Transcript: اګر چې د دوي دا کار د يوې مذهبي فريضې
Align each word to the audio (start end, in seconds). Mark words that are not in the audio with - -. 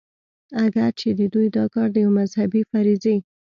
اګر 0.65 0.91
چې 0.99 1.09
د 1.19 1.21
دوي 1.33 1.47
دا 1.57 1.65
کار 1.73 1.87
د 1.91 1.95
يوې 2.03 2.13
مذهبي 2.19 2.61
فريضې 2.71 3.15